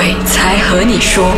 [0.00, 1.30] 鬼才和你说。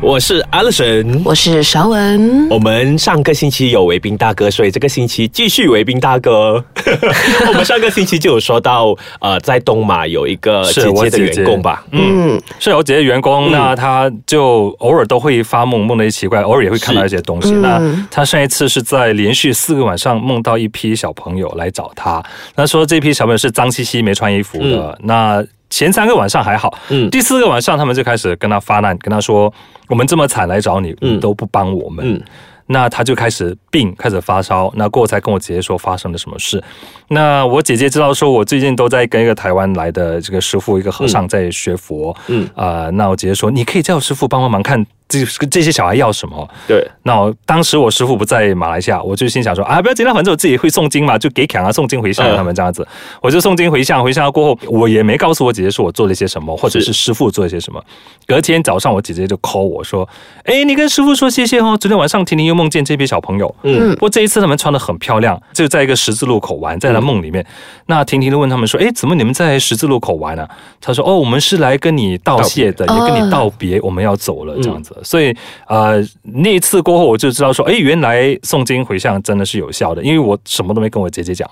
[0.00, 2.48] 我是 Alison，我是韶文。
[2.48, 6.64] 我们上个星期有维斌大哥，所以这个星期继续维斌大哥。
[7.48, 17.50] 我们上个星期就有说到，呃，在东马有一个姐姐的员工吧，嗯，是有姐姐员工，那他就偶尔都会发梦，梦的一奇怪，偶尔也会看到一些东西。
[17.54, 22.22] 那他上一次是在连续四个晚上梦到一批小朋友来找他，
[22.54, 25.44] 那说这批小朋友是脏兮兮没穿衣服的，那。
[25.70, 29.52] 前三个晚上还好，嗯，第四个晚上他们就开始跟他发难，跟他说
[29.88, 32.22] ：“我们这么惨来找你，嗯都不帮我们。”嗯，
[32.66, 34.72] 那他就开始病，开始发烧。
[34.76, 36.62] 那过后才跟我姐姐说发生了什么事。
[37.08, 42.16] 那我姐姐知道说，我最近都在跟一个台湾来的这个师傅，一个和尚在学佛。
[42.28, 44.84] 嗯，啊，那我姐姐说，你可以叫师傅帮帮忙看。
[45.08, 46.48] 这这些小孩要什么？
[46.66, 52.86] 对，那我当时我师傅不在马来西亚，我就心想说啊，不要紧，那反正我自己会诵经嘛，就给抢啊诵经回向他们这样子，
[53.22, 57.82] 我就诵经回向，回向过后，我也没告诉我姐姐说我做了些什么，或者是师傅做了些什么。
[58.26, 60.06] 隔天早上，我姐姐就 call 我说，
[60.44, 61.76] 哎，你跟师傅说谢谢哦。
[61.80, 67.44] 昨天晚上婷婷又梦见这批小朋友，嗯，不过这一次他们穿的很漂亮，就在一个十字路口玩，在他梦里面。
[67.86, 70.46] 那婷婷就问他们说，哎，怎么你们在十字路口玩呢？
[70.80, 74.94] 他说，哦，我们是来跟你道谢的，也跟你道别，我们要走了这样子。
[75.02, 75.30] 所以
[75.66, 75.88] 啊。
[75.88, 81.48] 呃，那一次过后，我就知道说，哎，原来诵经回向真的是有效的，因为我什么都没跟我姐姐讲。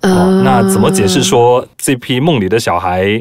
[0.00, 3.18] 哦，那怎么解释说这批梦里的小孩？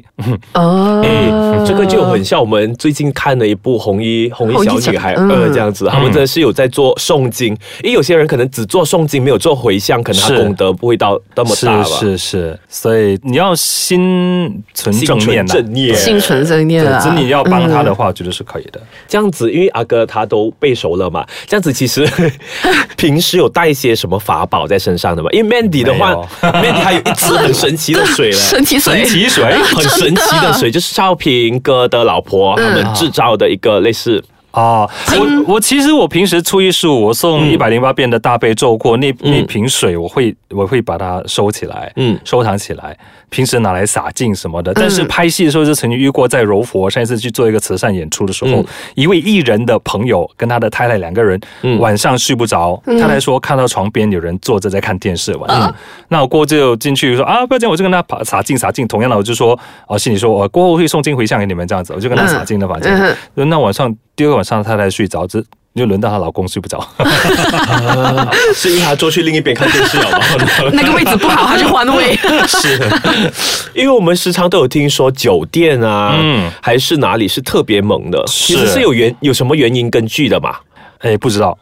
[0.51, 7.57] 哦， 哎，这个就很像我们最近看的一部红衣红衣小女孩二这样子，他们真的是有在做诵经。
[7.81, 11.85] 因为有些人可能只做诵经，没有做回向，可能他功德不会到那么大吧。
[11.85, 16.99] 是是，所以你要心存正念，正念，心存正念啊。
[17.01, 18.81] 真你要帮他的话，觉得是可以的。
[19.07, 21.25] 这样子，因为阿哥他都背熟了嘛。
[21.45, 22.05] 这样子其实
[22.97, 25.29] 平时有带一些什么法宝在身上的嘛？
[25.31, 26.87] 因为 Mandy 的话，Mandy。
[26.87, 34.23] 还有一支很神奇的水了， 神奇水，神奇水，很神奇的水，就是少平哥的老婆他们制造的一个类似。
[34.57, 34.89] 哦，
[35.45, 42.97] 我我其实我平时初一十五我送一百零八遍的大悲咒过那那瓶水，我会我会把它收起来，嗯，收藏起来，
[43.29, 44.73] 平时拿来洒净什么的。
[44.73, 48.65] 但是拍戏的时候就曾经遇过，在柔佛上一次去做一个慈善演出的时候，
[48.95, 51.39] 一位艺人的朋友跟他的太太两个人
[51.77, 55.71] 晚上睡不着，太太说看到床边有人坐着在看电视，晚上，
[56.07, 58.87] 那我过就进去说啊，不要紧，我就跟他洒净洒净。
[58.87, 63.15] 同样的，我就说哦，心里说我过后会送金回向给你们这样子，我就跟他洒净的房间。
[63.35, 63.95] 那晚上。
[64.17, 65.39] 第二个晚上，她才睡着，这
[65.75, 66.83] 就轮到她老公睡不着，
[68.55, 70.19] 是因为她坐去另一边看电视了吗？
[70.73, 72.17] 那个位置不好，她就换位。
[72.47, 72.79] 是，
[73.75, 80.55] 因为我们时常都有听说酒店啊，嗯，还是哪里是特别猛的，其实是有原有什么原因根据的嘛？
[81.01, 81.55] 哎，不知道。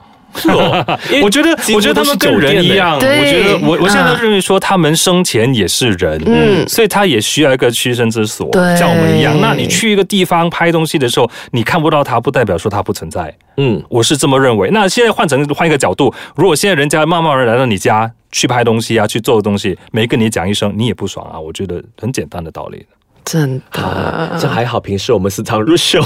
[1.23, 2.95] 我觉得，我觉得他们跟人一样。
[2.95, 9.39] 我觉得，我我现在认为说，他们生前也是人，嗯，所以他也需要一个栖身之所，像我们一样。
[9.39, 13.33] 那你去一个地方拍东西的时候，你看不到他，不代表说他不存在。
[13.57, 14.69] 嗯，我是这么认为。
[14.71, 21.39] 那现在换成换一个角度，如果现在人家慢慢而来到你家去拍东西啊，去做东西，没跟你讲一声，你也不爽啊。
[21.39, 22.85] 我觉得很简单的道理。
[23.25, 24.79] 真的，这还好。
[24.79, 25.99] 平时我们时常入秀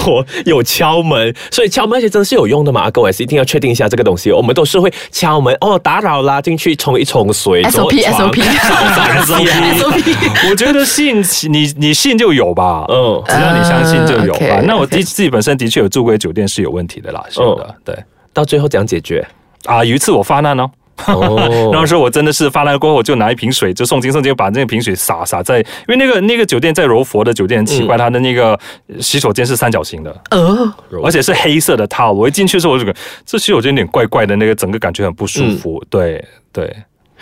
[0.46, 2.90] 有敲门，所以敲门些真的是有用的嘛？
[2.90, 4.32] 各位是一定要确定一下这个东西。
[4.32, 7.62] 我们都是会敲门哦，打扰啦，进去冲一冲水。
[7.64, 10.50] S O P S O P S O P。
[10.50, 14.62] 我觉得信你你信就有吧，嗯，只要你相信就有吧。
[14.64, 17.96] 那我自自己本身的确有住过酒店是有问题的啦，是的，对。
[18.32, 19.28] 到最后怎样解决
[19.66, 19.84] 啊？
[19.84, 20.70] 有一次我发难哦。
[21.08, 28.60] 哦， 然后说我真的是发来过后，我就拿一瓶水，就诵经诵经，把那个瓶水洒洒在，因为那个那个酒店在柔佛的酒店，奇怪，它的那个
[29.00, 30.74] 洗手间是三角形的，呃，
[31.04, 32.12] 而且是黑色的套。
[32.12, 32.94] 我一进去的时候，我就感
[33.26, 35.84] 这洗手间有点怪怪的，那个整个感觉很不舒服。
[35.90, 36.76] 对对。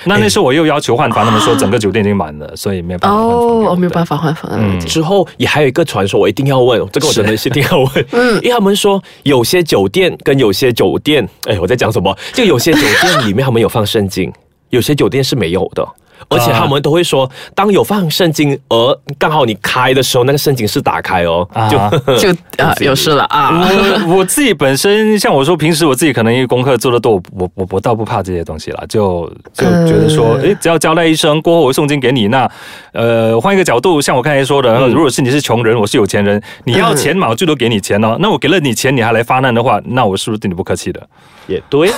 [0.06, 3.40] 那那时候我又要求换房，他们说整个酒店已经满了，所以没有办法换房。
[3.40, 4.52] 哦，我没有办法换房。
[4.54, 8.06] 嗯，之后也还有一个传说，我一定要问，这个我真的是一定要问。
[8.12, 12.16] 嗯， 因为他们说有些酒店跟有些酒店，哎，我在讲什么？
[12.34, 14.32] 就有些酒店里面他们有放圣经，
[14.70, 15.88] 有些酒店是没有的。
[16.30, 21.78] 而且他们都会说，当有放圣经，而刚好你开的时候，那个圣经是打开哦，就
[22.18, 22.30] 就
[22.64, 23.52] 啊 有事了啊！
[24.08, 32.50] 我我自己本身像我说，平时我自己可能因为功课做的多，我我我倒不怕这些东西了，就就觉得说，哎，只要交代一声过后，我送经给你，那
[32.94, 38.18] 呃换一个角度，像我刚才说的，如果是你是穷人，我是有钱人，你要钱嘛，我最多给你钱哦。
[38.20, 41.02] 那我给了你钱，你还来发难的话，那我是不是对你不客气的？
[41.48, 41.90] 也对。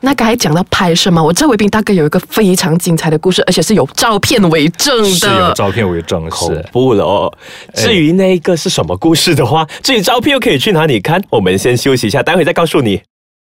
[0.00, 3.37] 那刚才讲到拍摄嘛，我这位兵大哥有一个非常精彩的故事。
[3.46, 7.32] 而且是有照片为证的，是有照片为证，恐怖了哦。
[7.74, 11.22] 至于那一个是什么故事的话，至于照片又可以去哪里看？
[11.30, 13.00] 我们先休息一下，待会再告诉你。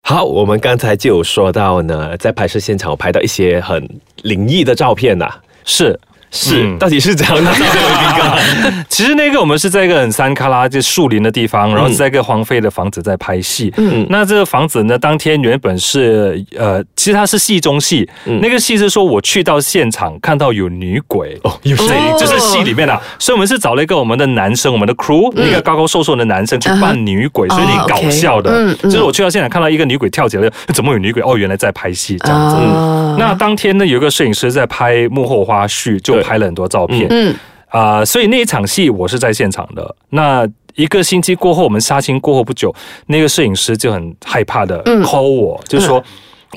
[0.04, 3.88] 好，我们刚才就有说到呢，在拍摄现场我拍到一些很
[4.24, 5.30] 灵异的照片呐，
[5.64, 6.00] 是。
[6.36, 6.78] 是，嗯。
[6.78, 7.44] 到底是怎样？
[7.44, 7.52] 的？
[8.90, 13.74] 其实那个我们是在一个很山卡拉，就树林的地方，然后是在一个荒废的房子在拍戏。
[13.78, 18.08] 嗯，那这个房子呢，当天原本是呃，其实它是戏中戏，
[18.42, 28.74] 那个戏是说我去到现场看到有女鬼哦，有所以哦就是戏里面啊，所以我们是找了一个我们的男生，我们的 crew，、一个高高瘦瘦的男生去扮女鬼，所以你搞笑的。
[28.76, 31.22] 就是我去到现场看到一个女鬼跳起来，怎么有女鬼？
[31.24, 32.56] 哦，原来在拍戏这样子。
[32.56, 33.16] 啊。
[33.18, 37.08] 那当天呢，有一个摄影师在拍幕后花絮，就对拍了很多照片。
[37.10, 37.36] 嗯
[37.70, 39.96] 啊、所以那一场戏我是在现场的。
[40.10, 42.74] 那一个星期过后，我们杀青过后不久，
[43.08, 46.04] 那个摄影师就很害怕的嗯 call 我，就说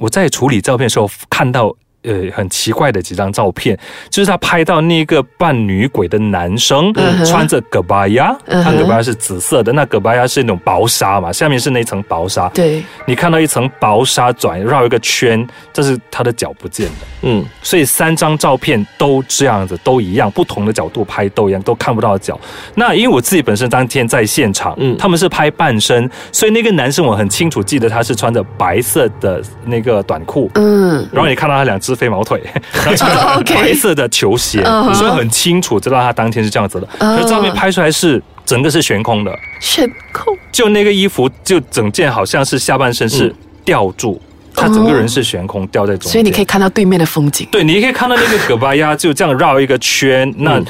[0.01, 1.75] 我在处理照片的时候看到。
[2.03, 3.77] 呃，很奇怪的几张照片，
[4.09, 16.93] 就是他拍到那个扮女鬼的男生、嗯穿着戈巴亚，嗯他戈巴亚是紫色的，那戈巴亚是那种薄纱嘛，下面是那层薄纱，对，你看到一层薄纱转绕一个圈，这是他的脚不见的。
[17.23, 22.39] 嗯，所以三张照片都这样子，都一样，不同的角度拍都一样，都看不到脚。
[22.77, 30.49] 那因为我自己本身当天在现场，嗯他们是拍半身，所以那个男生我很清楚记得他是穿着白色的那个短裤。
[30.55, 32.43] 嗯然后你看到他两只飞毛腿，
[32.73, 34.95] 然后穿着白色的球鞋嗯哼。
[34.95, 36.89] 所以很清楚知道他当天是这样子的。
[36.99, 37.17] 嗯。
[37.17, 40.37] 可是照片拍出来是整个是悬空的，悬空。
[40.53, 44.21] 就那个衣服就整件好像是下半身是吊住，
[44.55, 46.13] 他整个人是悬空吊在中间。
[46.13, 47.47] 所以你可以看到对面的风景。
[47.51, 50.61] 对，你可以看到那个葛巴亚就这样绕一个圈，那、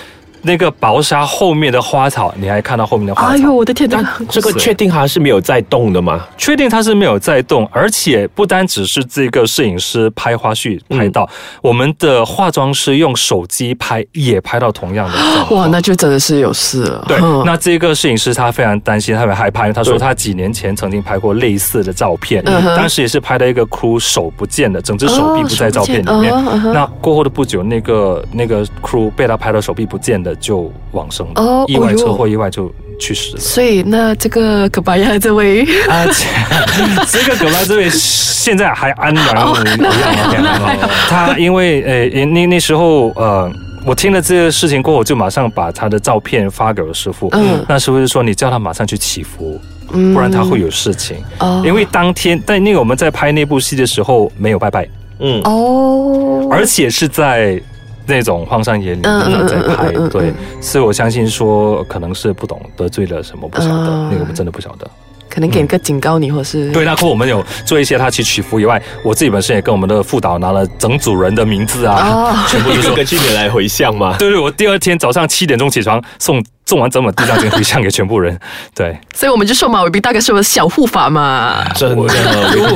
[0.42, 3.28] 那个薄纱后面的花草，你还看到后面的花草。
[3.28, 4.18] 哎呦，我的天哪！
[4.28, 6.26] 这个确定他是没有在动的吗？
[6.36, 11.28] 确定它是没有在动，而且不单只是这个摄影师拍花絮拍到，
[11.60, 15.54] 我们的化妆师用手机拍也拍到同样的。
[15.54, 17.04] 哇，那就真的是有事了。
[17.06, 26.32] 对嗯，那这个摄影师他非常担心，他很害怕，因为他说他几年前曾经拍过类似的照片，嗯当时也是拍到一个 crew 手不见了，整只手臂不在照片里面。
[26.72, 33.40] 那过后的不久，那个那个 crew 被他拍到手臂不见的就往生了，哦意外车祸意外就去世了。
[33.40, 36.04] 所以那这个可巴亚这位，啊，
[37.10, 40.88] 这 个葛拉这位现在还安然无恙。
[41.08, 43.50] 他因为呃那那时候呃。
[43.86, 47.30] 我听了这个事情过后，我就马上把他的照片发给了师傅。
[47.32, 49.58] 嗯那师傅就说：“你叫他马上去祈福，
[49.92, 51.16] 嗯不然他会有事情。
[51.38, 54.86] 哦因为当天在那个我们在拍那部戏的时候没有拜拜，
[55.20, 57.58] 嗯，哦，而且是在
[58.08, 64.90] 那种荒山野岭嗯嗯在拍对，所以我相信说可能是不懂得罪了什么，不晓得嗯，那个我们真的不晓得。
[65.28, 74.16] 可能给个警告你，或是对，那过后我们有做一些他去祈福以外，我自己本身也跟我们的副导拿了整组人的名字啊，哦全部就是根据你来回向嘛。
[74.18, 78.38] 对对，我第二天早上七点钟起床送送完整本地藏经回向给全部人。
[78.76, 81.64] 对，所以我们就说马伟斌大哥是我的小护法嘛。
[81.74, 82.06] 真的，我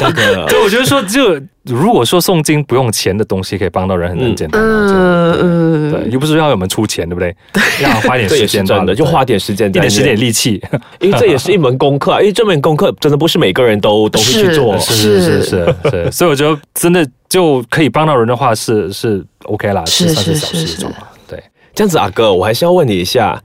[0.01, 5.37] 那个对，我觉得说就如果说诵经不用钱的东西可以帮到人，很很简单啊。
[5.39, 7.37] 嗯嗯，对，又不是要我们出钱，对不对？
[7.85, 10.63] 要花一点时间真的，就花点时间，一点时间、力气。
[10.99, 14.79] 因为这也是一门功课啊， 因为这门功课真的不是每个人都都会去做。
[14.79, 20.87] 是是是是是，所以我觉得真的就可以帮到人的话是是 OK 啦，是算是是是。
[21.29, 21.43] 对
[21.75, 23.41] 这样子，阿哥，我还是要问你一下，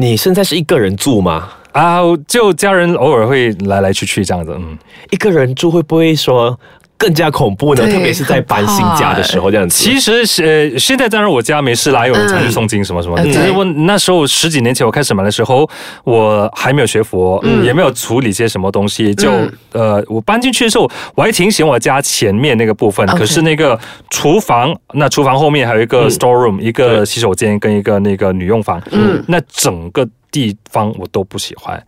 [0.00, 1.48] 你现在是一个人住吗？
[1.72, 4.78] 啊，就家人偶尔会来来去去这样子，嗯。
[5.10, 6.58] 一个人住会不会说
[6.98, 7.86] 更加恐怖呢？
[7.86, 9.78] 特别是在搬新家的时候，这样子。
[9.78, 15.68] 其实是呃，现在当然我家没事啦，有人常去诵经什么什么只是我那时候十几年前我开始买的时候，
[16.02, 19.14] 我还没有学佛，嗯也没有处理些什么东西。
[19.14, 23.06] 就、嗯呃，我搬进去的时候，我还挺喜欢我家前面那个部分。
[23.06, 23.78] 可是那个
[24.10, 28.82] 厨房，那厨房后面还有一个 store room，、一个洗手间跟一个那个女用房。
[28.90, 31.80] 嗯那整个地方我都不喜欢。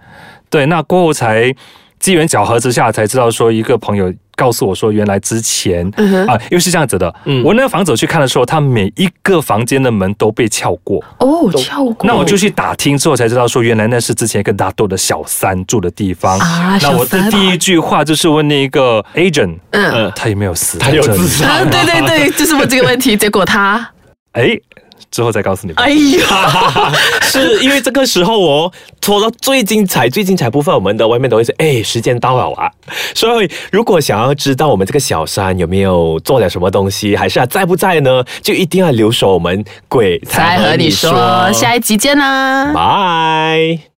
[0.49, 1.53] 对，那过后才
[1.99, 11.05] 机缘巧合之下才知道说，一个朋友告诉我说，原来之前、嗯哼啊，因为是这样子的，嗯我那个房子我去看的时候，他每一个房间的门都被撬过。
[11.19, 12.07] 哦，撬过。
[12.07, 16.39] 那我就去打听之后才知道说，原来那是之前一个大豆的小三住的地方。
[16.39, 21.03] 啊那我的第一句话就是问那个 agent，嗯，呃，他有没有死他有？
[21.03, 23.91] 自杀啊，对对对， 就是问这个问题，结果他，
[24.33, 24.57] 哎，
[25.11, 25.83] 之后再告诉你吧。
[25.83, 26.93] 哎呀，
[27.23, 28.73] 是因为这个时候哦，
[29.11, 32.71] 拖到最精彩、最精彩部分，我们的外面都会说：“哎，时间到了啊！”
[33.13, 42.73] 所以，如果想要知道我们这个小山有没有做了什么东西，还是啊在不在呢，就一定要留守我们鬼才和你说，下一集见啦。
[42.73, 43.81] 拜。